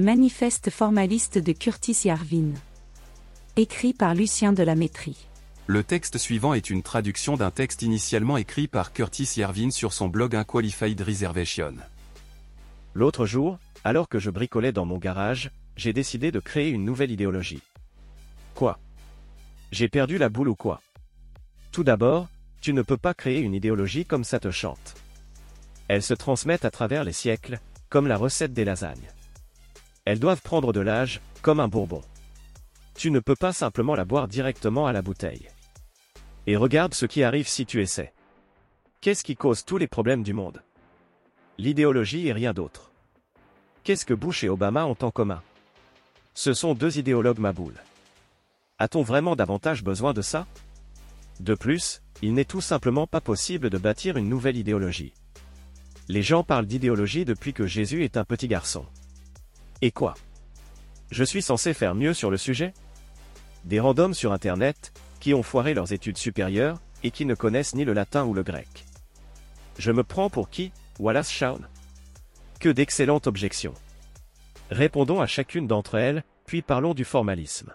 [0.00, 2.54] Le manifeste formaliste de Curtis Yarvin.
[3.56, 5.26] Écrit par Lucien de la Métrie.
[5.66, 10.08] Le texte suivant est une traduction d'un texte initialement écrit par Curtis Yarvin sur son
[10.08, 11.74] blog Unqualified Reservation.
[12.94, 17.10] L'autre jour, alors que je bricolais dans mon garage, j'ai décidé de créer une nouvelle
[17.10, 17.60] idéologie.
[18.54, 18.78] Quoi?
[19.70, 20.80] J'ai perdu la boule ou quoi?
[21.72, 22.26] Tout d'abord,
[22.62, 24.94] tu ne peux pas créer une idéologie comme ça te chante.
[25.88, 27.60] Elles se transmettent à travers les siècles,
[27.90, 29.10] comme la recette des lasagnes.
[30.04, 32.02] Elles doivent prendre de l'âge, comme un bourbon.
[32.94, 35.48] Tu ne peux pas simplement la boire directement à la bouteille.
[36.46, 38.12] Et regarde ce qui arrive si tu essaies.
[39.00, 40.62] Qu'est-ce qui cause tous les problèmes du monde?
[41.58, 42.92] L'idéologie et rien d'autre.
[43.84, 45.42] Qu'est-ce que Bush et Obama ont en commun?
[46.34, 47.82] Ce sont deux idéologues maboules.
[48.78, 50.46] A-t-on vraiment davantage besoin de ça?
[51.40, 55.14] De plus, il n'est tout simplement pas possible de bâtir une nouvelle idéologie.
[56.08, 58.84] Les gens parlent d'idéologie depuis que Jésus est un petit garçon.
[59.82, 60.14] Et quoi?
[61.10, 62.74] Je suis censé faire mieux sur le sujet?
[63.64, 67.84] Des randoms sur Internet, qui ont foiré leurs études supérieures, et qui ne connaissent ni
[67.84, 68.84] le latin ou le grec.
[69.78, 71.66] Je me prends pour qui, Wallace Shawn
[72.58, 73.74] Que d'excellentes objections.
[74.70, 77.72] Répondons à chacune d'entre elles, puis parlons du formalisme.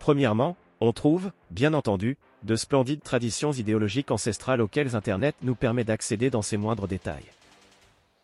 [0.00, 6.30] Premièrement, on trouve, bien entendu, de splendides traditions idéologiques ancestrales auxquelles Internet nous permet d'accéder
[6.30, 7.24] dans ses moindres détails.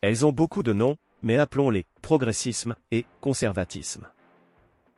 [0.00, 4.08] Elles ont beaucoup de noms, mais appelons-les progressisme et conservatisme.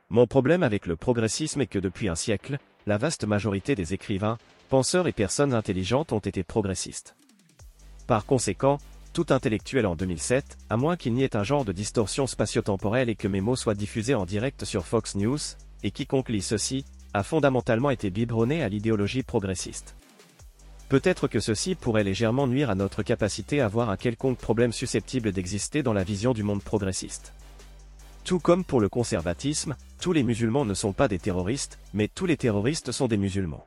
[0.09, 4.37] Mon problème avec le progressisme est que depuis un siècle, la vaste majorité des écrivains,
[4.69, 7.15] penseurs et personnes intelligentes ont été progressistes.
[8.07, 8.77] Par conséquent,
[9.13, 13.15] tout intellectuel en 2007, à moins qu'il n'y ait un genre de distorsion spatio-temporelle et
[13.15, 15.39] que mes mots soient diffusés en direct sur Fox News,
[15.83, 19.95] et quiconque lit ceci, a fondamentalement été biberonné à l'idéologie progressiste.
[20.87, 25.31] Peut-être que ceci pourrait légèrement nuire à notre capacité à voir un quelconque problème susceptible
[25.31, 27.33] d'exister dans la vision du monde progressiste.
[28.23, 32.25] Tout comme pour le conservatisme, tous les musulmans ne sont pas des terroristes, mais tous
[32.25, 33.65] les terroristes sont des musulmans.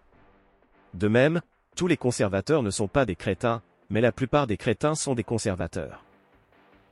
[0.95, 1.41] De même,
[1.77, 5.25] tous les conservateurs ne sont pas des crétins, mais la plupart des crétins sont des
[5.25, 6.05] conservateurs.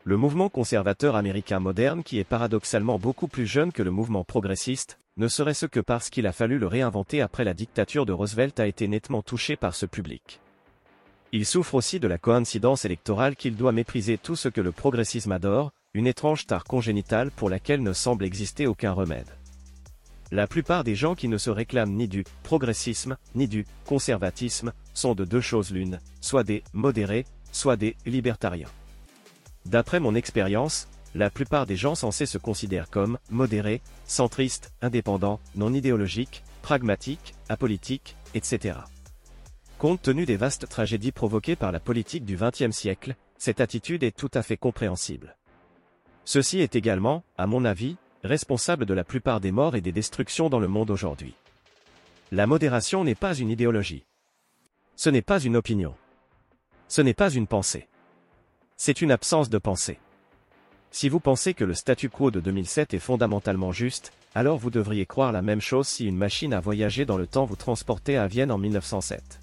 [0.08, 5.00] Le mouvement conservateur américain moderne qui est paradoxalement beaucoup plus jeune que le mouvement progressiste,
[5.16, 8.68] ne serait-ce que parce qu'il a fallu le réinventer après la dictature de Roosevelt a
[8.68, 10.38] été nettement touché par ce public.
[11.32, 15.32] Il souffre aussi de la coïncidence électorale qu'il doit mépriser tout ce que le progressisme
[15.32, 19.34] adore, une étrange tare congénitale pour laquelle ne semble exister aucun remède.
[20.30, 25.16] La plupart des gens qui ne se réclament ni du progressisme, ni du conservatisme, sont
[25.16, 28.70] de deux choses l'une, soit des modérés, soit des libertariens.
[29.66, 35.72] D'après mon expérience, la plupart des gens censés se considèrent comme modérés, centristes, indépendants, non
[35.72, 38.78] idéologiques, pragmatiques, apolitiques, etc.
[39.78, 44.16] Compte tenu des vastes tragédies provoquées par la politique du XXe siècle, cette attitude est
[44.16, 45.36] tout à fait compréhensible.
[46.24, 50.48] Ceci est également, à mon avis, responsable de la plupart des morts et des destructions
[50.48, 51.34] dans le monde aujourd'hui.
[52.30, 54.04] La modération n'est pas une idéologie.
[54.94, 55.94] Ce n'est pas une opinion.
[56.86, 57.88] Ce n'est pas une pensée.
[58.78, 59.98] C'est une absence de pensée.
[60.90, 65.06] Si vous pensez que le statu quo de 2007 est fondamentalement juste, alors vous devriez
[65.06, 68.26] croire la même chose si une machine à voyager dans le temps vous transportait à
[68.26, 69.40] Vienne en 1907.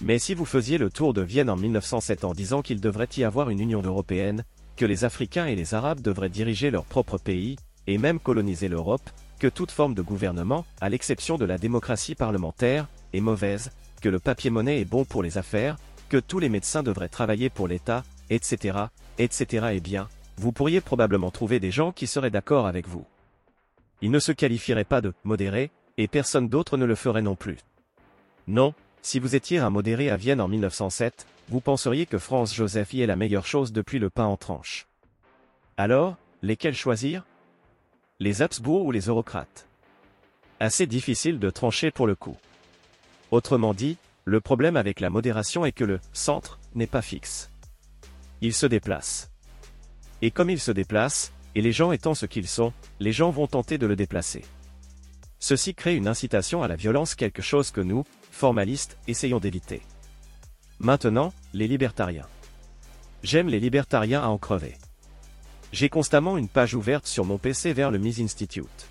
[0.00, 3.22] Mais si vous faisiez le tour de Vienne en 1907 en disant qu'il devrait y
[3.22, 4.42] avoir une Union européenne,
[4.76, 7.54] que les Africains et les Arabes devraient diriger leur propre pays,
[7.86, 9.08] et même coloniser l'Europe,
[9.38, 13.70] que toute forme de gouvernement, à l'exception de la démocratie parlementaire, est mauvaise,
[14.00, 15.76] que le papier-monnaie est bon pour les affaires,
[16.08, 18.02] que tous les médecins devraient travailler pour l'État,
[18.34, 18.78] etc.,
[19.18, 19.66] etc.
[19.72, 23.04] et bien, vous pourriez probablement trouver des gens qui seraient d'accord avec vous.
[24.00, 27.58] Ils ne se qualifieraient pas de modérés, et personne d'autre ne le ferait non plus.
[28.48, 32.94] Non, si vous étiez un modéré à Vienne en 1907, vous penseriez que France Joseph
[32.94, 34.86] y est la meilleure chose depuis le pain en tranche.
[35.76, 37.24] Alors, lesquels choisir?
[38.18, 39.66] Les Habsbourg ou les eurocrates?
[40.60, 42.36] Assez difficile de trancher pour le coup.
[43.30, 47.51] Autrement dit, le problème avec la modération est que le centre n'est pas fixe.
[48.44, 49.30] Il se déplace.
[50.20, 53.46] Et comme il se déplace, et les gens étant ce qu'ils sont, les gens vont
[53.46, 54.44] tenter de le déplacer.
[55.38, 58.02] Ceci crée une incitation à la violence, quelque chose que nous,
[58.32, 59.80] formalistes, essayons d'éviter.
[60.80, 62.26] Maintenant, les libertariens.
[63.22, 64.74] J'aime les libertariens à en crever.
[65.72, 68.88] J'ai constamment une page ouverte sur mon PC vers le Mise Institute.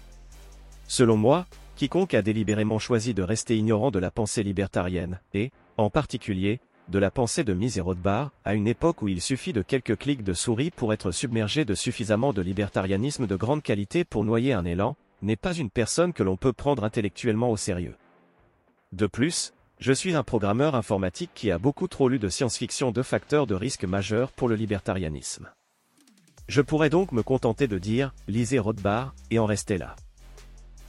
[0.87, 1.45] Selon moi,
[1.75, 6.99] quiconque a délibérément choisi de rester ignorant de la pensée libertarienne, et, en particulier, de
[6.99, 10.71] la pensée de Rothbard, à une époque où il suffit de quelques clics de souris
[10.71, 15.35] pour être submergé de suffisamment de libertarianisme de grande qualité pour noyer un élan, n'est
[15.35, 17.95] pas une personne que l'on peut prendre intellectuellement au sérieux.
[18.91, 23.01] De plus, je suis un programmeur informatique qui a beaucoup trop lu de science-fiction de
[23.01, 25.49] facteurs de risque majeurs pour le libertarianisme.
[26.47, 29.95] Je pourrais donc me contenter de dire, lisez Rothbard, et en rester là.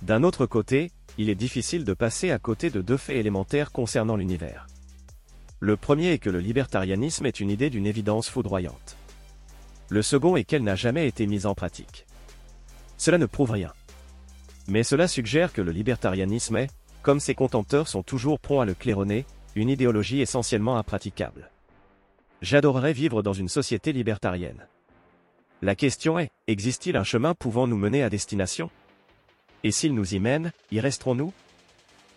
[0.02, 4.16] D'un autre côté, il est difficile de passer à côté de deux faits élémentaires concernant
[4.16, 4.66] l'univers.
[5.64, 8.96] Le premier est que le libertarianisme est une idée d'une évidence foudroyante.
[9.90, 12.04] Le second est qu'elle n'a jamais été mise en pratique.
[12.98, 13.72] Cela ne prouve rien.
[14.66, 16.70] Mais cela suggère que le libertarianisme est,
[17.02, 19.24] comme ses contempteurs sont toujours prompts à le claironner,
[19.54, 21.48] une idéologie essentiellement impraticable.
[22.40, 24.66] J'adorerais vivre dans une société libertarienne.
[25.62, 28.68] La question est, existe-t-il un chemin pouvant nous mener à destination?
[29.62, 31.32] Et s'il nous y mène, y resterons-nous?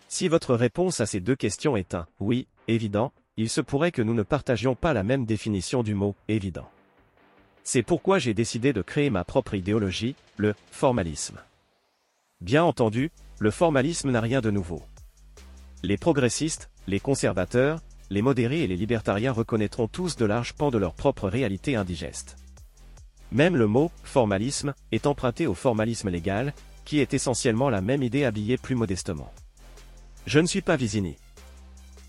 [0.07, 4.02] Si votre réponse à ces deux questions est un oui, évident, il se pourrait que
[4.02, 6.70] nous ne partagions pas la même définition du mot évident.
[7.64, 11.40] C'est pourquoi j'ai décidé de créer ma propre idéologie, le formalisme.
[12.40, 14.84] Bien entendu, le formalisme n'a rien de nouveau.
[15.84, 20.78] Les progressistes, les conservateurs, les modérés et les libertariens reconnaîtront tous de larges pans de
[20.78, 22.38] leur propre réalité indigeste.
[23.31, 26.54] Même le mot formalisme est emprunté au formalisme légal,
[26.86, 29.34] qui est essentiellement la même idée habillée plus modestement.
[30.26, 31.18] Je ne suis pas Visini.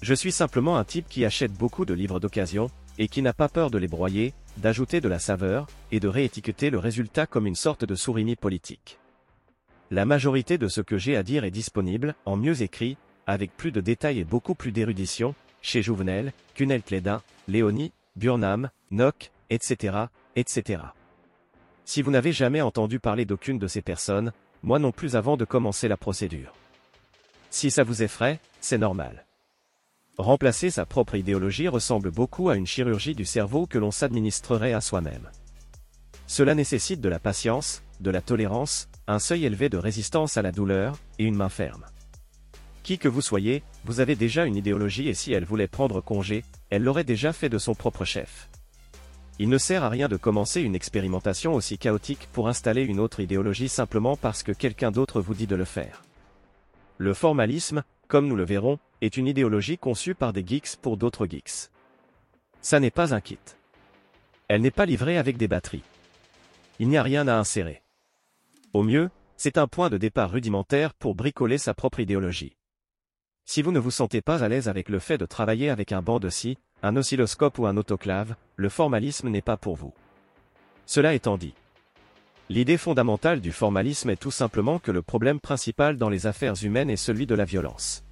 [0.02, 3.48] Je suis simplement un type qui achète beaucoup de livres d'occasion, et qui n'a pas
[3.48, 7.54] peur de les broyer, d'ajouter de la saveur, et de réétiqueter le résultat comme une
[7.54, 8.98] sorte de sourimie politique.
[9.90, 12.96] La majorité de ce que j'ai à dire est disponible, en mieux écrit,
[13.26, 19.30] avec plus de détails et beaucoup plus d'érudition, chez Jouvenel, Cunel Clédin, Léonie, Burnham, Nock,
[19.50, 19.96] etc.,
[20.36, 20.82] etc.
[21.84, 24.32] Si vous n'avez jamais entendu parler d'aucune de ces personnes,
[24.62, 26.52] moi non plus avant de commencer la procédure.
[27.50, 29.25] Si ça vous effraie, c'est normal.
[30.18, 34.80] Remplacer sa propre idéologie ressemble beaucoup à une chirurgie du cerveau que l'on s'administrerait à
[34.80, 35.30] soi-même.
[36.26, 40.52] Cela nécessite de la patience, de la tolérance, un seuil élevé de résistance à la
[40.52, 41.84] douleur, et une main ferme.
[42.82, 46.44] Qui que vous soyez, vous avez déjà une idéologie et si elle voulait prendre congé,
[46.70, 48.48] elle l'aurait déjà fait de son propre chef.
[49.38, 53.20] Il ne sert à rien de commencer une expérimentation aussi chaotique pour installer une autre
[53.20, 56.04] idéologie simplement parce que quelqu'un d'autre vous dit de le faire.
[56.96, 61.26] Le formalisme, comme nous le verrons, est une idéologie conçue par des geeks pour d'autres
[61.26, 61.70] geeks.
[62.60, 63.38] Ça n'est pas un kit.
[64.48, 65.82] Elle n'est pas livrée avec des batteries.
[66.78, 67.82] Il n'y a rien à insérer.
[68.72, 72.56] Au mieux, c'est un point de départ rudimentaire pour bricoler sa propre idéologie.
[73.44, 76.02] Si vous ne vous sentez pas à l'aise avec le fait de travailler avec un
[76.02, 79.94] banc de scie, un oscilloscope ou un autoclave, le formalisme n'est pas pour vous.
[80.86, 81.54] Cela étant dit,
[82.48, 86.90] l'idée fondamentale du formalisme est tout simplement que le problème principal dans les affaires humaines
[86.90, 88.05] est celui de la violence.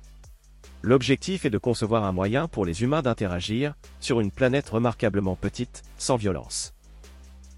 [0.87, 5.83] L'objectif est de concevoir un moyen pour les humains d'interagir, sur une planète remarquablement petite,
[5.97, 6.75] sans violence.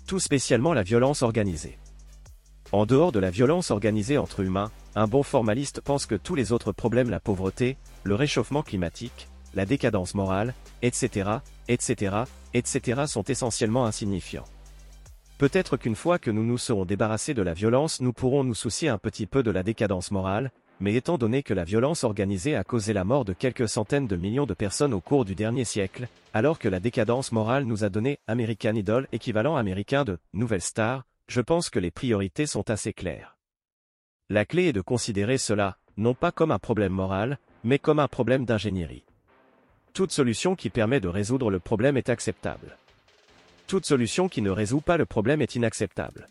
[0.06, 1.76] Tout spécialement la violence organisée.
[2.70, 6.52] En dehors de la violence organisée entre humains, un bon formaliste pense que tous les
[6.52, 12.18] autres problèmes, la pauvreté, le réchauffement climatique, la décadence morale, etc., etc.,
[12.54, 13.06] etc.
[13.08, 14.46] sont essentiellement insignifiants.
[15.38, 18.88] Peut-être qu'une fois que nous nous serons débarrassés de la violence, nous pourrons nous soucier
[18.88, 22.64] un petit peu de la décadence morale, mais étant donné que la violence organisée a
[22.64, 26.08] causé la mort de quelques centaines de millions de personnes au cours du dernier siècle,
[26.34, 31.04] alors que la décadence morale nous a donné American Idol équivalent américain de Nouvelle Star,
[31.28, 33.36] je pense que les priorités sont assez claires.
[34.28, 38.08] La clé est de considérer cela, non pas comme un problème moral, mais comme un
[38.08, 39.04] problème d'ingénierie.
[39.92, 42.76] Toute solution qui permet de résoudre le problème est acceptable.
[43.66, 46.28] Toute solution qui ne résout pas le problème est inacceptable.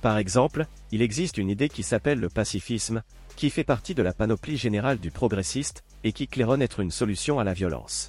[0.00, 3.02] Par exemple, il existe une idée qui s'appelle le pacifisme,
[3.38, 7.38] qui fait partie de la panoplie générale du progressiste, et qui claironne être une solution
[7.38, 8.08] à la violence.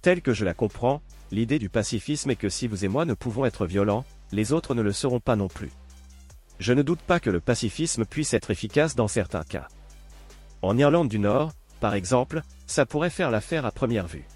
[0.00, 1.02] Telle que je la comprends,
[1.32, 4.76] l'idée du pacifisme est que si vous et moi ne pouvons être violents, les autres
[4.76, 5.72] ne le seront pas non plus.
[6.60, 9.66] Je ne doute pas que le pacifisme puisse être efficace dans certains cas.
[10.62, 14.28] En Irlande du Nord, par exemple, ça pourrait faire l'affaire à première vue.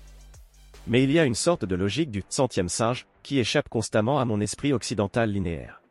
[0.88, 4.24] Mais il y a une sorte de logique du centième singe qui échappe constamment à
[4.24, 5.81] mon esprit occidental linéaire.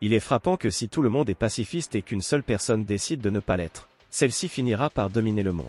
[0.00, 3.20] Il est frappant que si tout le monde est pacifiste et qu'une seule personne décide
[3.20, 5.66] de ne pas l'être, celle-ci finira par dominer le monde.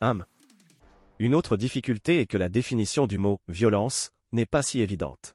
[0.00, 0.24] Hum.
[1.18, 5.34] Une autre difficulté est que la définition du mot violence n'est pas si évidente.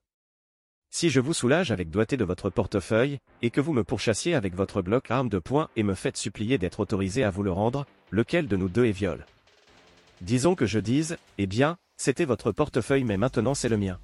[0.89, 4.55] Si je vous soulage avec doigté de votre portefeuille, et que vous me pourchassiez avec
[4.55, 7.85] votre bloc arme de poing et me faites supplier d'être autorisé à vous le rendre,
[8.11, 9.25] lequel de nous deux est viol?
[10.21, 13.99] Disons que je dise, eh bien, c'était votre portefeuille mais maintenant c'est le mien.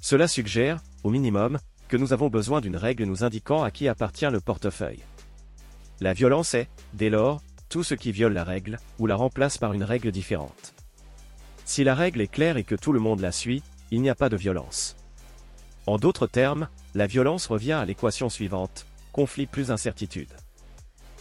[0.00, 1.58] Cela suggère, au minimum,
[1.94, 5.04] que nous avons besoin d'une règle nous indiquant à qui appartient le portefeuille.
[6.00, 9.74] La violence est, dès lors, tout ce qui viole la règle, ou la remplace par
[9.74, 10.74] une règle différente.
[11.64, 14.16] Si la règle est claire et que tout le monde la suit, il n'y a
[14.16, 14.96] pas de violence.
[15.86, 20.34] En d'autres termes, la violence revient à l'équation suivante, conflit plus incertitude.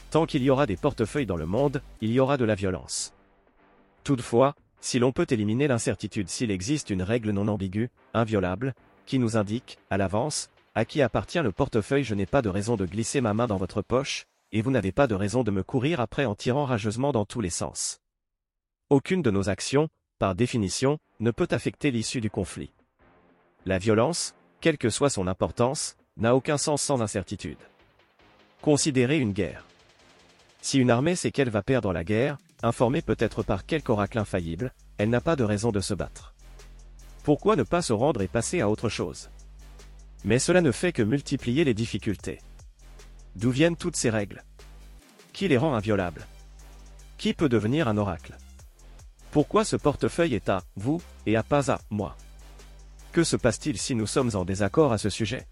[0.10, 3.14] Tant qu'il y aura des portefeuilles dans le monde, il y aura de la violence.
[4.04, 8.74] Toutefois, si l'on peut éliminer l'incertitude s'il existe une règle non ambiguë, inviolable,
[9.06, 12.76] qui nous indique, à l'avance, à qui appartient le portefeuille je n'ai pas de raison
[12.76, 15.64] de glisser ma main dans votre poche, et vous n'avez pas de raison de me
[15.64, 18.00] courir après en tirant rageusement dans tous les sens.
[18.90, 19.90] Aucune de nos actions,
[20.20, 22.72] par définition, ne peut affecter l'issue du conflit.
[23.66, 27.58] La violence, quelle que soit son importance, n'a aucun sens sans incertitude.
[28.62, 29.66] Considérez une guerre.
[30.62, 34.74] Si une armée sait qu'elle va perdre la guerre, informée peut-être par quelque oracle infaillible,
[34.98, 36.34] elle n'a pas de raison de se battre.
[37.24, 39.30] Pourquoi ne pas se rendre et passer à autre chose?
[40.26, 42.40] Mais cela ne fait que multiplier les difficultés.
[43.36, 44.44] D'où viennent toutes ces règles?
[45.34, 46.28] Qui les rend inviolables?
[47.18, 48.38] Qui peut devenir un oracle?
[49.32, 52.16] Pourquoi ce portefeuille est à vous et à pas à moi?
[53.12, 55.48] Que se passe-t-il si nous sommes en désaccord à ce sujet?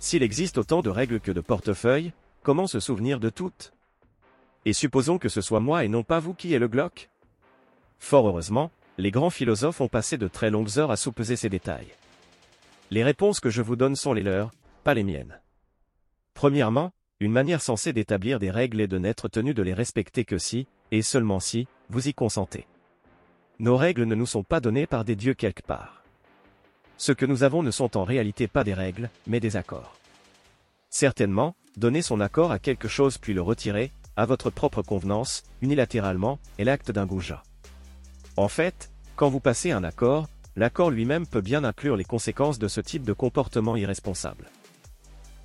[0.00, 2.12] S'il existe autant de règles que de portefeuilles,
[2.42, 3.72] comment se souvenir de toutes?
[4.64, 7.08] Et supposons que ce soit moi et non pas vous qui ait le Glock?
[7.98, 11.92] Fort heureusement, les grands philosophes ont passé de très longues heures à soupeser ces détails.
[12.90, 14.52] Les réponses que je vous donne sont les leurs,
[14.84, 15.40] pas les miennes.
[16.34, 20.38] Premièrement, une manière sensée d'établir des règles est de n'être tenu de les respecter que
[20.38, 22.66] si, et seulement si, vous y consentez.
[23.58, 26.04] Nos règles ne nous sont pas données par des dieux quelque part.
[26.96, 29.96] Ce que nous avons ne sont en réalité pas des règles, mais des accords.
[30.88, 36.38] Certainement, donner son accord à quelque chose puis le retirer, à votre propre convenance, unilatéralement,
[36.58, 37.42] est l'acte d'un goujat.
[38.36, 42.68] En fait, quand vous passez un accord, l'accord lui-même peut bien inclure les conséquences de
[42.68, 44.46] ce type de comportement irresponsable.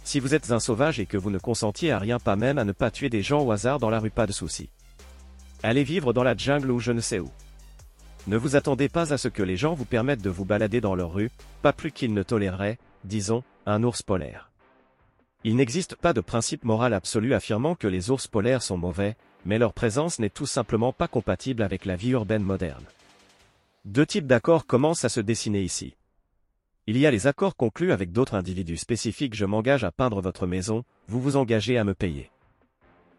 [0.03, 2.63] Si vous êtes un sauvage et que vous ne consentiez à rien pas même à
[2.63, 4.69] ne pas tuer des gens au hasard dans la rue pas de souci.
[5.63, 7.29] Allez vivre dans la jungle ou je ne sais où.
[8.27, 10.95] Ne vous attendez pas à ce que les gens vous permettent de vous balader dans
[10.95, 11.29] leur rue,
[11.61, 14.51] pas plus qu'ils ne toléreraient, disons, un ours polaire.
[15.43, 19.15] Il n'existe pas de principe moral absolu affirmant que les ours polaires sont mauvais,
[19.45, 22.85] mais leur présence n'est tout simplement pas compatible avec la vie urbaine moderne.
[23.85, 25.95] Deux types d'accords commencent à se dessiner ici.
[26.85, 30.45] Il y a les accords conclus avec d'autres individus spécifiques je m'engage à peindre votre
[30.45, 32.29] maison, vous vous engagez à me payer.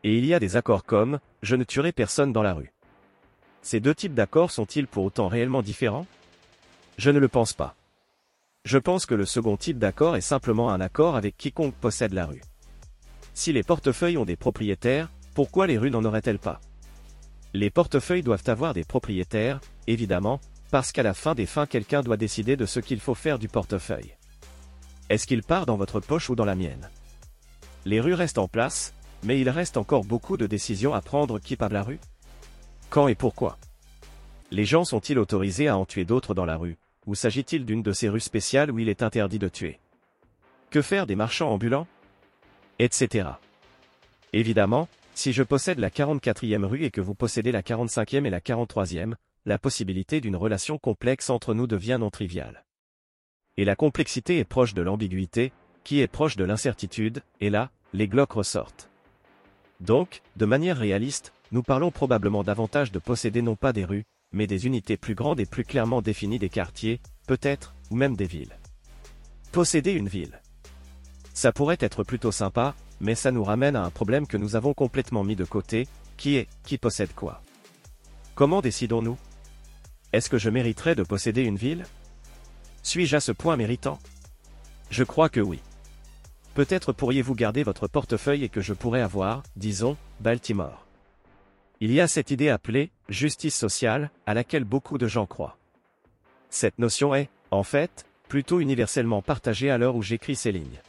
[0.04, 2.72] Et il y a des accords comme, je ne tuerai personne dans la rue.
[3.60, 6.06] Ces deux types d'accords sont-ils pour autant réellement différents?
[6.96, 7.74] Je ne le pense pas.
[8.64, 12.26] Je pense que le second type d'accord est simplement un accord avec quiconque possède la
[12.26, 12.42] rue.
[13.34, 16.60] Si les portefeuilles ont des propriétaires, pourquoi les rues n'en auraient-elles pas?
[17.52, 20.40] Les portefeuilles doivent avoir des propriétaires, évidemment,
[20.72, 23.46] parce qu'à la fin des fins quelqu'un doit décider de ce qu'il faut faire du
[23.46, 24.16] portefeuille.
[25.10, 26.88] Est-ce qu'il part dans votre poche ou dans la mienne?
[27.84, 31.56] Les rues restent en place, mais il reste encore beaucoup de décisions à prendre qui
[31.56, 32.00] par la rue?
[32.88, 33.58] Quand et pourquoi?
[34.50, 37.92] Les gens sont-ils autorisés à en tuer d'autres dans la rue, ou s'agit-il d'une de
[37.92, 39.78] ces rues spéciales où il est interdit de tuer?
[40.70, 41.86] Que faire des marchands ambulants?
[42.78, 43.28] Etc.
[44.32, 48.40] Évidemment, si je possède la 44e rue et que vous possédez la 45e et la
[48.40, 52.64] 43e, la possibilité d'une relation complexe entre nous devient non triviale.
[53.56, 55.52] Et la complexité est proche de l'ambiguïté,
[55.84, 58.88] qui est proche de l'incertitude, et là, les glocs ressortent.
[59.80, 64.46] Donc, de manière réaliste, nous parlons probablement davantage de posséder non pas des rues, mais
[64.46, 68.56] des unités plus grandes et plus clairement définies des quartiers, peut-être, ou même des villes.
[69.50, 70.40] Posséder une ville.
[71.34, 74.72] Ça pourrait être plutôt sympa, mais ça nous ramène à un problème que nous avons
[74.72, 77.42] complètement mis de côté, qui est, qui possède quoi?
[78.34, 79.18] Comment décidons-nous?
[80.12, 81.84] Est-ce que je mériterais de posséder une ville?
[82.82, 83.98] Suis-je à ce point méritant?
[84.90, 85.60] Je crois que oui.
[86.54, 90.86] Peut-être pourriez-vous garder votre portefeuille et que je pourrais avoir, disons, Baltimore.
[91.80, 95.56] Il y a cette idée appelée justice sociale, à laquelle beaucoup de gens croient.
[96.50, 100.82] Cette notion est, en fait, plutôt universellement partagée à l'heure où j'écris ces lignes.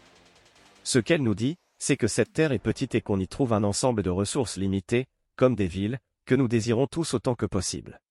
[0.84, 3.64] Ce qu'elle nous dit, c'est que cette terre est petite et qu'on y trouve un
[3.64, 5.06] ensemble de ressources limitées,
[5.38, 8.02] comme des villes, que nous désirons tous autant que possible.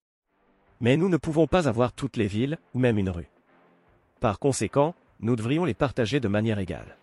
[0.82, 3.30] Mais nous ne pouvons pas avoir toutes les villes, ou même une rue.
[4.20, 6.98] Par conséquent, nous devrions les partager de manière égale.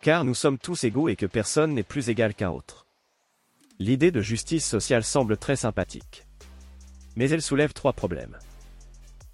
[0.00, 2.86] Car nous sommes tous égaux et que personne n'est plus égal qu'un autre.
[3.78, 6.26] L'idée de justice sociale semble très sympathique.
[7.16, 8.38] Mais elle soulève trois problèmes.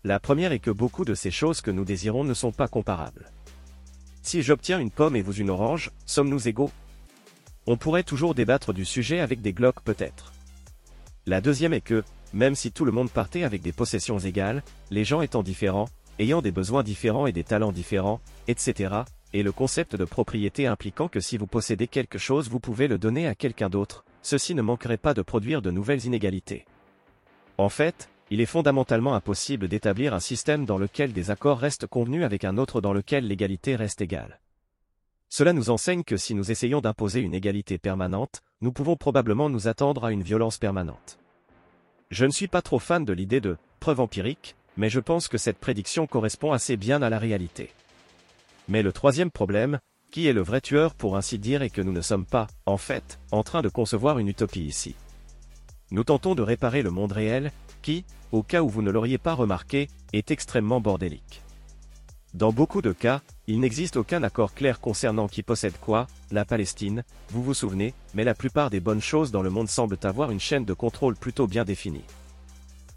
[0.02, 3.30] La première est que beaucoup de ces choses que nous désirons ne sont pas comparables.
[4.22, 6.72] Si j'obtiens une pomme et vous une orange, sommes-nous égaux?
[7.68, 10.32] On pourrait toujours débattre du sujet avec des glocks peut-être.
[11.26, 15.04] La deuxième est que, même si tout le monde partait avec des possessions égales, les
[15.04, 18.94] gens étant différents, ayant des besoins différents et des talents différents, etc.,
[19.34, 22.98] et le concept de propriété impliquant que si vous possédez quelque chose vous pouvez le
[22.98, 26.66] donner à quelqu'un d'autre, ceci ne manquerait pas de produire de nouvelles inégalités.
[27.58, 32.24] En fait, il est fondamentalement impossible d'établir un système dans lequel des accords restent convenus
[32.24, 34.40] avec un autre dans lequel l'égalité reste égale.
[35.28, 39.66] Cela nous enseigne que si nous essayons d'imposer une égalité permanente, nous pouvons probablement nous
[39.66, 41.18] attendre à une violence permanente.
[42.12, 45.38] Je ne suis pas trop fan de l'idée de preuve empirique, mais je pense que
[45.38, 47.70] cette prédiction correspond assez bien à la réalité.
[48.68, 49.78] Mais le troisième problème,
[50.10, 52.76] qui est le vrai tueur pour ainsi dire et que nous ne sommes pas, en
[52.76, 54.94] fait, en train de concevoir une utopie ici.
[55.90, 57.50] Nous tentons de réparer le monde réel,
[57.80, 61.40] qui, au cas où vous ne l'auriez pas remarqué, est extrêmement bordélique.
[62.34, 67.04] Dans beaucoup de cas, il n'existe aucun accord clair concernant qui possède quoi, la Palestine,
[67.28, 70.40] vous vous souvenez, mais la plupart des bonnes choses dans le monde semblent avoir une
[70.40, 72.06] chaîne de contrôle plutôt bien définie.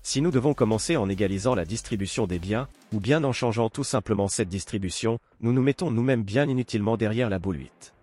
[0.02, 3.84] Si nous devons commencer en égalisant la distribution des biens, ou bien en changeant tout
[3.84, 7.94] simplement cette distribution, nous nous mettons nous-mêmes bien inutilement derrière la boule 8.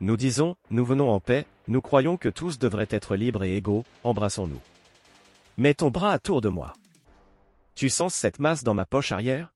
[0.00, 3.84] Nous disons, nous venons en paix, nous croyons que tous devraient être libres et égaux,
[4.04, 4.62] embrassons-nous.
[5.58, 6.72] Mets ton bras à tour de moi.
[7.74, 9.52] Tu sens cette masse dans ma poche arrière?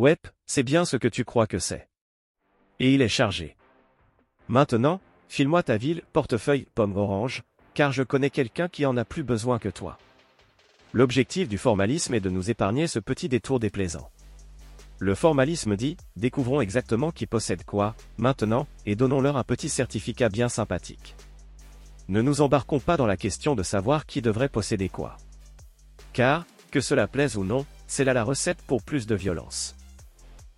[0.00, 0.16] Ouais,
[0.46, 1.86] c'est bien ce que tu crois que c'est.
[2.78, 3.58] Et il est chargé.
[4.48, 7.42] Maintenant, file-moi ta ville, portefeuille, pomme orange,
[7.74, 9.98] car je connais quelqu'un qui en a plus besoin que toi.
[10.94, 14.10] L'objectif du formalisme est de nous épargner ce petit détour déplaisant.
[15.00, 20.48] Le formalisme dit, découvrons exactement qui possède quoi, maintenant, et donnons-leur un petit certificat bien
[20.48, 21.14] sympathique.
[22.08, 25.18] Ne nous embarquons pas dans la question de savoir qui devrait posséder quoi.
[26.14, 29.76] Car, que cela plaise ou non, c'est là la recette pour plus de violence.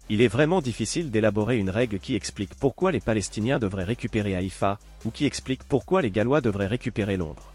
[0.09, 4.78] Il est vraiment difficile d'élaborer une règle qui explique pourquoi les Palestiniens devraient récupérer Haïfa,
[5.04, 7.52] ou qui explique pourquoi les Gallois devraient récupérer Londres.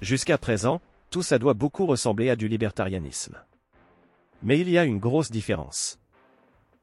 [0.00, 0.80] Jusqu'à présent,
[1.10, 3.36] tout ça doit beaucoup ressembler à du libertarianisme.
[4.42, 5.98] Mais il y a une grosse différence.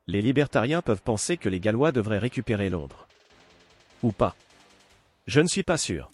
[0.08, 3.08] Les libertariens peuvent penser que les Gallois devraient récupérer Londres.
[4.02, 4.36] Ou pas.
[5.28, 6.10] Je ne suis pas sûr.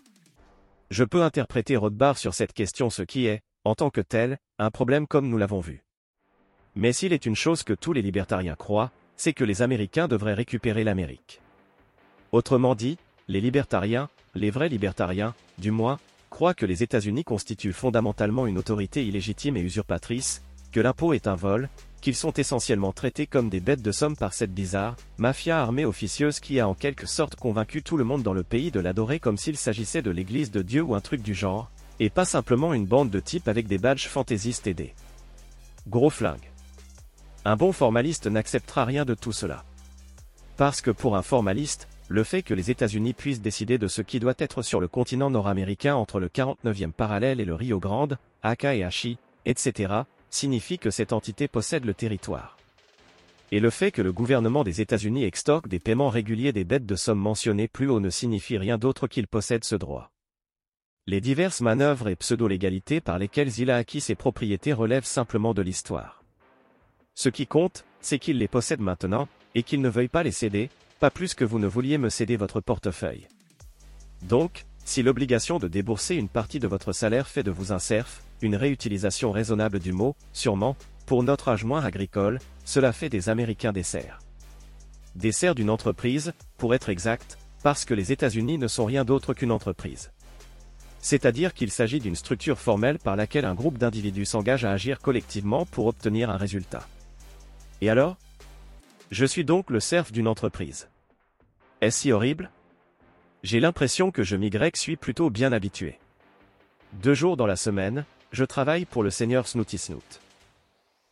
[0.89, 4.71] Je peux interpréter Rothbard sur cette question ce qui est, en tant que tel, un
[4.71, 5.86] problème comme nous l'avons vu.
[6.77, 10.35] Mais s'il est une chose que tous les libertariens croient, c'est que les Américains devraient
[10.35, 11.41] récupérer l'Amérique.
[12.31, 15.97] Autrement dit, les libertariens, les vrais libertariens, du moins,
[16.29, 21.33] croit que les États-Unis constituent fondamentalement une autorité illégitime et usurpatrice, que l'impôt est un
[21.33, 21.67] vol,
[21.99, 26.39] qu'ils sont essentiellement traités comme des bêtes de somme par cette bizarre mafia armée officieuse
[26.39, 29.37] qui a en quelque sorte convaincu tout le monde dans le pays de l'adorer comme
[29.37, 32.85] s'il s'agissait de l'église de Dieu ou un truc du genre, et pas simplement une
[32.85, 34.93] bande de types avec des badges fantaisistes et des
[35.87, 36.51] gros flingues.
[37.47, 39.63] Un bon formaliste n'acceptera rien de tout cela.
[40.57, 44.19] Parce que pour un formaliste, le fait que les États-Unis puissent décider de ce qui
[44.19, 48.75] doit être sur le continent nord-américain entre le 49e parallèle et le Rio Grande, Aka
[48.75, 49.93] et Hachi, etc.,
[50.29, 52.57] signifie que cette entité possède le territoire.
[53.53, 56.95] Et le fait que le gouvernement des États-Unis extorque des paiements réguliers des bêtes de
[56.97, 60.11] somme mentionnées plus haut ne signifie rien d'autre qu'il possède ce droit.
[61.05, 65.61] Les diverses manœuvres et pseudo-légalités par lesquelles il a acquis ses propriétés relèvent simplement de
[65.61, 66.25] l'histoire.
[67.17, 70.69] Ce qui compte, c'est qu'il les possède maintenant, et qu'il ne veuille pas les céder,
[70.99, 73.27] pas plus que vous ne vouliez me céder votre portefeuille.
[74.21, 78.21] Donc, si l'obligation de débourser une partie de votre salaire fait de vous un serf,
[78.43, 80.77] une réutilisation raisonnable du mot, sûrement,
[81.07, 84.19] pour notre âge moins agricole, cela fait des Américains des serfs.
[85.15, 89.33] Des serfs d'une entreprise, pour être exact, parce que les États-Unis ne sont rien d'autre
[89.33, 90.11] qu'une entreprise.
[90.99, 95.65] C'est-à-dire qu'il s'agit d'une structure formelle par laquelle un groupe d'individus s'engage à agir collectivement
[95.65, 96.85] pour obtenir un résultat.
[97.81, 98.17] Et alors?
[99.11, 100.89] Je suis donc le serf d'une entreprise.
[101.81, 102.51] Est-ce si horrible?
[103.43, 105.99] J'ai l'impression que je m'y suis plutôt bien habitué.
[106.93, 110.21] Deux jours dans la semaine, je travaille pour le seigneur Snooty Snoot.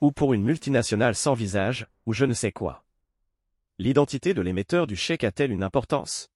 [0.01, 2.83] Ou pour une multinationale sans visage, ou je ne sais quoi.
[3.77, 6.29] L'identité de l'émetteur du chèque a-t-elle une importance?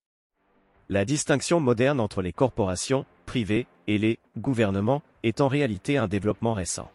[0.90, 6.54] La distinction moderne entre les corporations, privées, et les gouvernements est en réalité un développement
[6.54, 6.92] récent.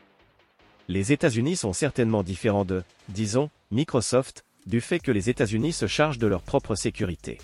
[0.88, 6.18] Les États-Unis sont certainement différents de, disons, Microsoft, du fait que les États-Unis se chargent
[6.18, 7.38] de leur propre sécurité.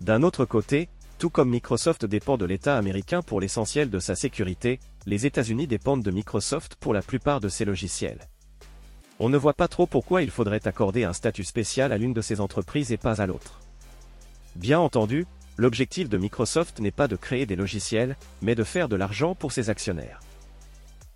[0.00, 4.78] D'un autre côté, tout comme Microsoft dépend de l'État américain pour l'essentiel de sa sécurité,
[5.06, 8.20] les États-Unis dépendent de Microsoft pour la plupart de ses logiciels.
[9.18, 12.20] On ne voit pas trop pourquoi il faudrait accorder un statut spécial à l'une de
[12.20, 13.60] ces entreprises et pas à l'autre.
[14.54, 18.96] Bien entendu, l'objectif de Microsoft n'est pas de créer des logiciels, mais de faire de
[18.96, 20.20] l'argent pour ses actionnaires.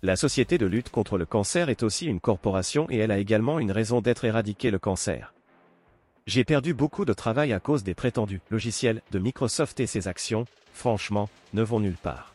[0.03, 3.59] La Société de lutte contre le cancer est aussi une corporation et elle a également
[3.59, 5.35] une raison d'être éradiquer le cancer.
[6.25, 10.45] J'ai perdu beaucoup de travail à cause des prétendus logiciels de Microsoft et ses actions,
[10.73, 12.33] franchement, ne vont nulle part.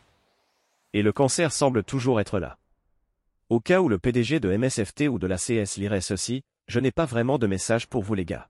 [0.93, 2.57] Et le cancer semble toujours être là.
[3.49, 6.91] Au cas où le PDG de MSFT ou de la CS lirait ceci, je n'ai
[6.91, 8.47] pas vraiment de message pour vous les gars.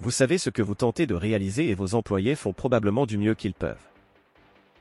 [0.00, 3.34] Vous savez ce que vous tentez de réaliser et vos employés font probablement du mieux
[3.34, 3.76] qu'ils peuvent.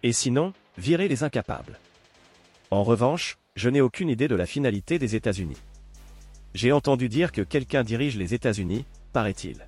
[0.04, 1.80] Et sinon, virez les incapables.
[2.70, 5.58] En revanche, je n'ai aucune idée de la finalité des États-Unis.
[6.54, 9.66] J'ai entendu dire que quelqu'un dirige les États-Unis, paraît-il.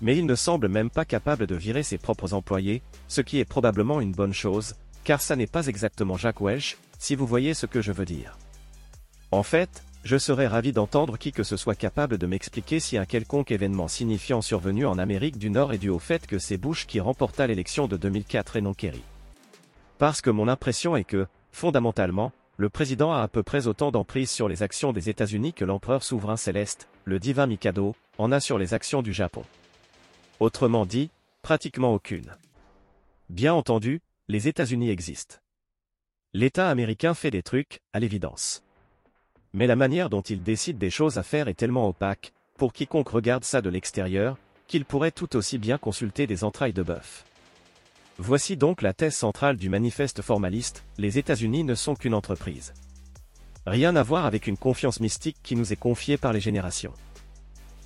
[0.00, 3.44] Mais il ne semble même pas capable de virer ses propres employés, ce qui est
[3.44, 7.66] probablement une bonne chose, car ça n'est pas exactement Jacques Welch, si vous voyez ce
[7.66, 8.38] que je veux dire.
[9.32, 13.04] En fait, je serais ravi d'entendre qui que ce soit capable de m'expliquer si un
[13.04, 16.86] quelconque événement signifiant survenu en Amérique du Nord est dû au fait que c'est Bush
[16.86, 19.02] qui remporta l'élection de 2004 et non Kerry.
[19.98, 24.30] Parce que mon impression est que, fondamentalement, le président a à peu près autant d'emprise
[24.30, 28.58] sur les actions des États-Unis que l'empereur souverain céleste, le divin Mikado, en a sur
[28.58, 29.42] les actions du Japon.
[30.38, 31.10] Autrement dit,
[31.42, 32.30] pratiquement aucune.
[33.30, 35.36] Bien entendu, les États-Unis existent.
[36.32, 38.62] L'État américain fait des trucs, à l'évidence
[39.56, 43.08] mais la manière dont il décide des choses à faire est tellement opaque, pour quiconque
[43.08, 47.24] regarde ça de l'extérieur, qu'il pourrait tout aussi bien consulter des entrailles de bœuf.
[48.18, 52.72] Voici donc la thèse centrale du manifeste formaliste, les États-Unis ne sont qu'une entreprise.
[53.66, 56.94] Rien à voir avec une confiance mystique qui nous est confiée par les générations.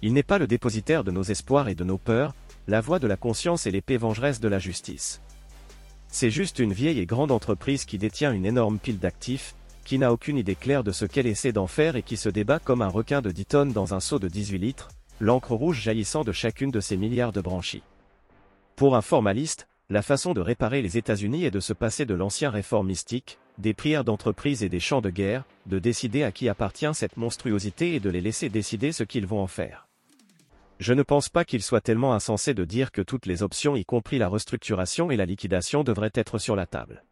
[0.03, 2.35] Il n'est pas le dépositaire de nos espoirs et de nos peurs,
[2.69, 5.21] la voix de la conscience et l'épée vengeresse de la justice.
[6.07, 10.13] C'est juste une vieille et grande entreprise qui détient une énorme pile d'actifs, qui n'a
[10.13, 12.89] aucune idée claire de ce qu'elle essaie d'en faire et qui se débat comme un
[12.89, 16.71] requin de 10 tonnes dans un seau de 18 litres, l'encre rouge jaillissant de chacune
[16.71, 17.83] de ses milliards de branchies.
[18.77, 22.51] Pour un formaliste, la façon de réparer les États-Unis est de se passer de l'ancien
[22.51, 26.95] réforme mystique, des prières d'entreprise et des champs de guerre, de décider à qui appartient
[26.95, 29.89] cette monstruosité et de les laisser décider ce qu'ils vont en faire.
[30.79, 33.85] Je ne pense pas qu'il soit tellement insensé de dire que toutes les options y
[33.85, 37.03] compris la restructuration et la liquidation devraient être sur la table.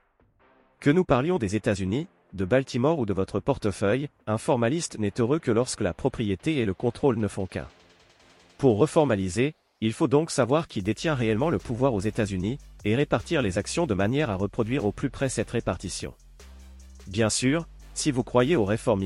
[0.78, 5.40] Que nous parlions des États-Unis, de Baltimore ou de votre portefeuille, un formaliste n'est heureux
[5.40, 7.66] que lorsque la propriété et le contrôle ne font qu'un.
[8.56, 13.42] Pour reformaliser, il faut donc savoir qui détient réellement le pouvoir aux États-Unis, et répartir
[13.42, 16.14] les actions de manière à reproduire au plus près cette répartition.
[17.06, 19.04] Bien sûr, si vous croyez aux réformes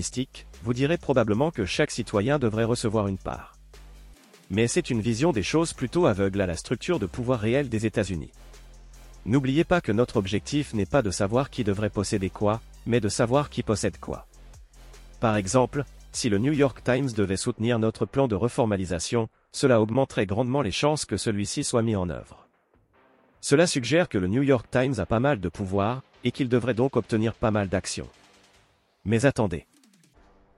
[0.63, 3.57] vous direz probablement que chaque citoyen devrait recevoir une part.
[4.51, 7.87] Mais c'est une vision des choses plutôt aveugle à la structure de pouvoir réel des
[7.87, 8.33] États-Unis.
[9.25, 13.09] N'oubliez pas que notre objectif n'est pas de savoir qui devrait posséder quoi, mais de
[13.09, 14.27] savoir qui possède quoi.
[15.21, 20.27] Par exemple, si le New York Times devait soutenir notre plan de reformalisation, cela augmenterait
[20.27, 22.46] grandement les chances que celui-ci soit mis en œuvre.
[23.40, 26.75] Cela suggère que le New York Times a pas mal de pouvoir, et qu'il devrait
[26.75, 28.09] donc obtenir pas mal d'actions.
[29.05, 29.66] Mais attendez.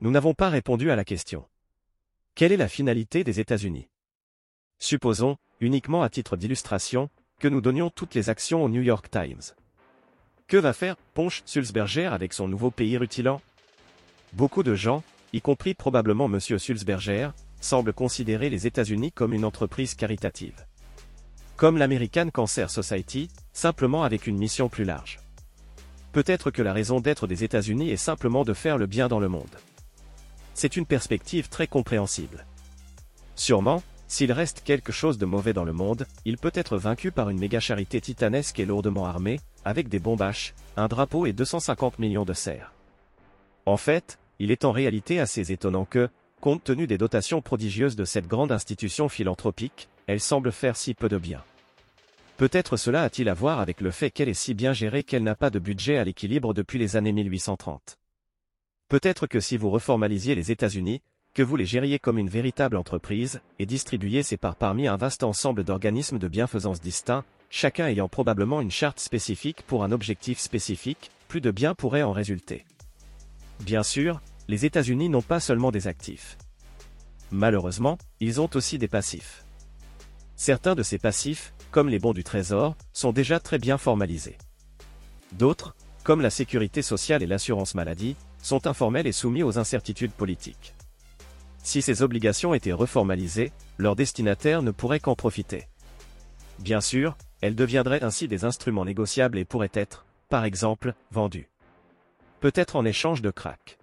[0.00, 1.46] Nous n'avons pas répondu à la question.
[2.34, 3.88] Quelle est la finalité des États-Unis?
[4.78, 9.54] Supposons, uniquement à titre d'illustration, que nous donnions toutes les actions au New York Times.
[10.46, 13.40] Que va faire Ponche Sulzberger avec son nouveau pays rutilant?
[14.34, 15.02] Beaucoup de gens,
[15.35, 16.38] y compris probablement M.
[16.38, 20.64] Sulzberger, semblent considérer les États-Unis comme une entreprise caritative.
[21.57, 25.18] Comme l'American Cancer Society, simplement avec une mission plus large.
[26.12, 29.29] Peut-être que la raison d'être des États-Unis est simplement de faire le bien dans le
[29.29, 29.57] monde.
[30.55, 32.47] C'est une perspective très compréhensible.
[33.35, 37.29] Sûrement, s'il reste quelque chose de mauvais dans le monde, il peut être vaincu par
[37.29, 42.35] une méga-charité titanesque et lourdement armée, avec des bombaches, un drapeau et 250 millions de
[42.35, 42.73] serres.
[43.66, 46.09] En fait, il est en réalité assez étonnant que,
[46.40, 51.09] compte tenu des dotations prodigieuses de cette grande institution philanthropique, elle semble faire si peu
[51.09, 51.42] de bien.
[52.37, 55.37] Peut-être cela a-t-il à voir avec le fait qu'elle est si bien gérée qu'elle n'a
[55.37, 57.97] pas de budget à l'équilibre depuis les années 1830.
[58.88, 61.01] Peut-être que si vous reformalisiez les États-Unis,
[61.33, 65.23] que vous les gériez comme une véritable entreprise, et distribuiez ces parts parmi un vaste
[65.23, 71.11] ensemble d'organismes de bienfaisance distincts, chacun ayant probablement une charte spécifique pour un objectif spécifique,
[71.29, 72.64] plus de bien pourrait en résulter.
[73.60, 76.36] Bien sûr, les États-Unis n'ont pas seulement des actifs.
[77.30, 79.44] Malheureusement, ils ont aussi des passifs.
[80.36, 84.38] Certains de ces passifs, comme les bons du Trésor, sont déjà très bien formalisés.
[85.32, 90.74] D'autres, comme la sécurité sociale et l'assurance maladie, sont informels et soumis aux incertitudes politiques.
[91.62, 95.66] Si ces obligations étaient reformalisées, leurs destinataires ne pourraient qu'en profiter.
[96.58, 101.48] Bien sûr, elles deviendraient ainsi des instruments négociables et pourraient être, par exemple, vendus.
[102.44, 103.78] Peut-être en échange de crack.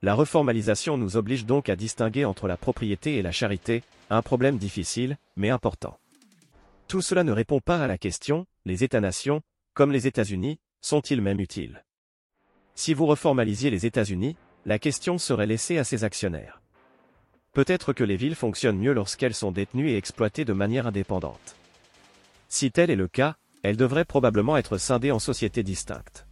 [0.00, 4.56] La reformalisation nous oblige donc à distinguer entre la propriété et la charité, un problème
[4.56, 5.98] difficile, mais important.
[6.88, 9.42] Tout cela ne répond pas à la question, les États-nations,
[9.74, 11.84] comme les États-Unis, sont-ils même utiles?
[12.74, 16.62] Si vous reformalisiez les États-Unis, la question serait laissée à ses actionnaires.
[17.52, 21.56] Peut-être que les villes fonctionnent mieux lorsqu'elles sont détenues et exploitées de manière indépendante.
[22.48, 26.25] Si tel est le cas, elles devraient probablement être scindées en sociétés distinctes.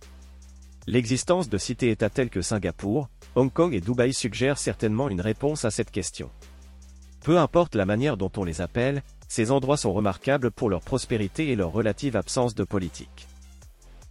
[0.86, 5.70] L'existence de cités-États telles que Singapour, Hong Kong et Dubaï suggère certainement une réponse à
[5.70, 6.30] cette question.
[7.22, 11.48] Peu importe la manière dont on les appelle, ces endroits sont remarquables pour leur prospérité
[11.48, 13.26] et leur relative absence de politique.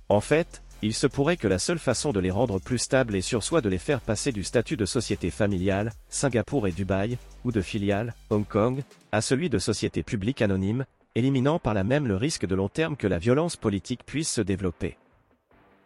[0.10, 3.22] En fait, il se pourrait que la seule façon de les rendre plus stables et
[3.22, 7.52] sur soit de les faire passer du statut de société familiale, Singapour et Dubaï, ou
[7.52, 12.18] de filiale, Hong Kong, à celui de société publique anonyme, éliminant par là même le
[12.18, 14.98] risque de long terme que la violence politique puisse se développer.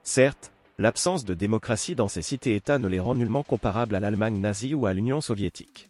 [0.02, 4.76] Certes, l'absence de démocratie dans ces cités-États ne les rend nullement comparables à l'Allemagne nazie
[4.76, 5.90] ou à l'Union soviétique.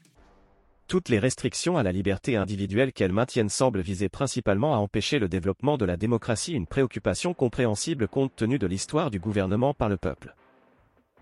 [0.87, 5.27] Toutes les restrictions à la liberté individuelle qu'elles maintiennent semblent viser principalement à empêcher le
[5.27, 9.97] développement de la démocratie, une préoccupation compréhensible compte tenu de l'histoire du gouvernement par le
[9.97, 10.33] peuple.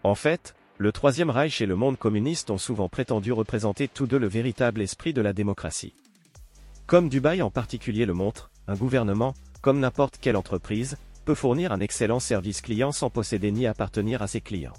[0.04, 4.20] En fait, le Troisième Reich et le monde communiste ont souvent prétendu représenter tous deux
[4.20, 5.96] le véritable esprit de la démocratie.
[6.86, 11.80] Comme Dubaï en particulier le montre, un gouvernement, comme n'importe quelle entreprise, peut fournir un
[11.80, 14.74] excellent service client sans posséder ni appartenir à ses clients.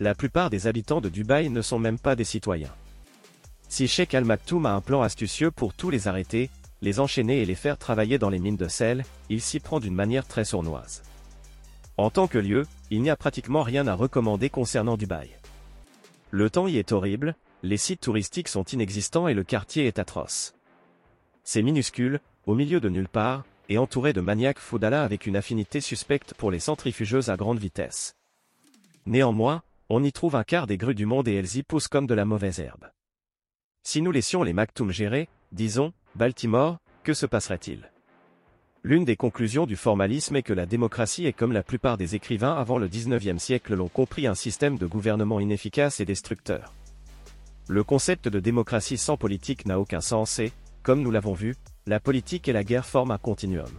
[0.00, 2.74] La plupart des habitants de Dubaï ne sont même pas des citoyens.
[3.68, 6.50] Si Sheikh Al Maktoum a un plan astucieux pour tous les arrêter,
[6.82, 9.94] les enchaîner et les faire travailler dans les mines de sel, il s'y prend d'une
[9.94, 11.02] manière très sournoise.
[11.96, 15.30] En tant que lieu, il n'y a pratiquement rien à recommander concernant Dubaï.
[16.30, 20.54] Le temps y est horrible, les sites touristiques sont inexistants et le quartier est atroce.
[21.44, 25.80] C'est minuscule, au milieu de nulle part, et entouré de maniaques Faudala avec une affinité
[25.80, 28.14] suspecte pour les centrifugeuses à grande vitesse.
[29.06, 32.06] Néanmoins, on y trouve un quart des grues du monde et elles y poussent comme
[32.06, 32.90] de la mauvaise herbe.
[33.82, 37.90] Si nous laissions les Maktoum gérer, disons, Baltimore, que se passerait-il?
[38.82, 42.54] L'une des conclusions du formalisme est que la démocratie est comme la plupart des écrivains
[42.54, 46.74] avant le XIXe siècle l'ont compris un système de gouvernement inefficace et destructeur.
[47.66, 50.52] Le concept de démocratie sans politique n'a aucun sens et,
[50.84, 53.70] comme nous l'avons vu, la politique et la guerre forment un continuum.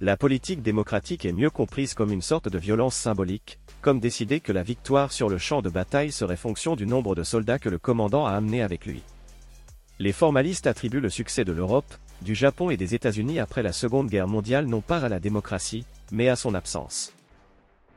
[0.00, 4.52] La politique démocratique est mieux comprise comme une sorte de violence symbolique, comme décider que
[4.52, 7.78] la victoire sur le champ de bataille serait fonction du nombre de soldats que le
[7.78, 9.02] commandant a amené avec lui.
[9.98, 11.92] Les formalistes attribuent le succès de l'Europe,
[12.22, 15.86] du Japon et des États-Unis après la Seconde Guerre mondiale non pas à la démocratie,
[16.12, 17.14] mais à son absence.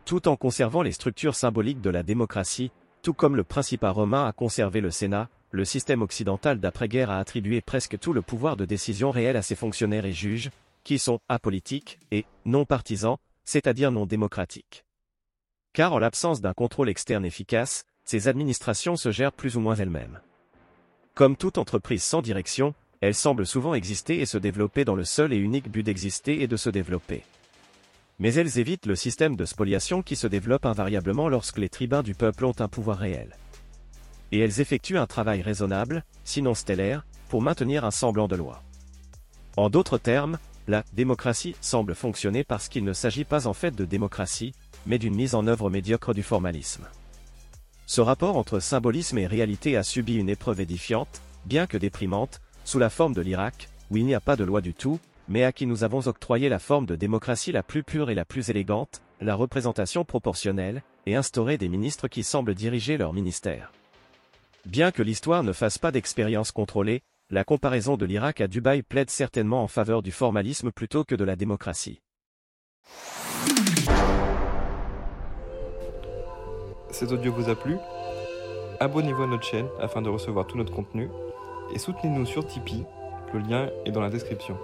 [0.06, 2.72] Tout en conservant les structures symboliques de la démocratie,
[3.04, 7.62] tout comme le Principat romain a conservé le Sénat, le système occidental d'après-guerre a attribué
[7.62, 10.52] presque tout le pouvoir de décision réel à ses fonctionnaires et juges,
[10.84, 14.86] qui sont apolitiques et non partisans, c'est-à-dire non démocratiques.
[15.74, 20.20] Car en l'absence d'un contrôle externe efficace, ces administrations se gèrent plus ou moins elles-mêmes.
[21.14, 25.34] Comme toute entreprise sans direction, elles semblent souvent exister et se développer dans le seul
[25.34, 27.24] et unique but d'exister et de se développer.
[28.20, 32.16] Mais elles évitent le système de spoliation qui se développe invariablement lorsque les tribuns du
[32.16, 33.36] peuple ont un pouvoir réel.
[34.32, 38.64] Et elles effectuent un travail raisonnable, sinon stellaire, pour maintenir un semblant de loi.
[39.58, 40.38] En d'autres termes,
[40.68, 44.54] la démocratie semble fonctionner parce qu'il ne s'agit pas en fait de démocratie,
[44.86, 46.88] mais d'une mise en œuvre médiocre du formalisme.
[47.86, 52.78] Ce rapport entre symbolisme et réalité a subi une épreuve édifiante, bien que déprimante, sous
[52.78, 55.52] la forme de l'Irak, où il n'y a pas de loi du tout, mais à
[55.52, 59.02] qui nous avons octroyé la forme de démocratie la plus pure et la plus élégante,
[59.22, 63.72] la représentation proportionnelle, et instauré des ministres qui semblent diriger leur ministère.
[64.66, 69.10] Bien que l'histoire ne fasse pas d'expérience contrôlée, la comparaison de l'Irak à Dubaï plaide
[69.10, 72.02] certainement en faveur du formalisme plutôt que de la démocratie.
[76.92, 77.78] Cet audio vous a plu?
[78.82, 81.08] Abonnez-vous à notre chaîne afin de recevoir tout notre contenu
[81.74, 82.84] et soutenez-nous sur Tipeee,
[83.34, 84.58] le lien est dans la description.